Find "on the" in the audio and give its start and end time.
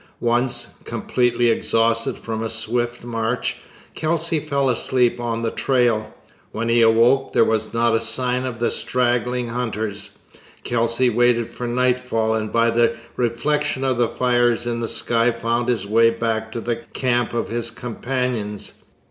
5.19-5.51